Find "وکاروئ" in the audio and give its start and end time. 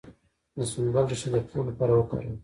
1.95-2.35